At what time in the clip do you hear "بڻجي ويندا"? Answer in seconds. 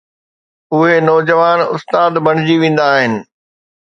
2.25-2.85